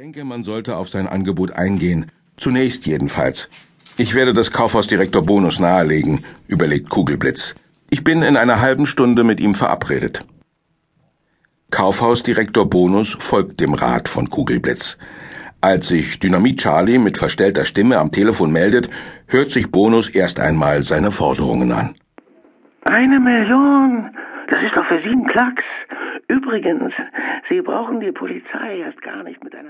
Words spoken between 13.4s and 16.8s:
dem Rat von Kugelblitz. Als sich Dynamit